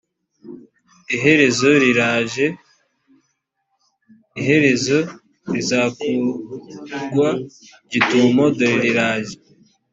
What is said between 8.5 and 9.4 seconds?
dore riraje